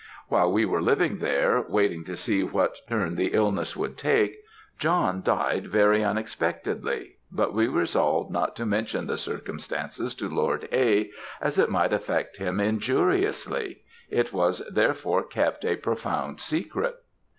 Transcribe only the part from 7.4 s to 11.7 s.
we resolved not to mention the circumstance to Lord A., as it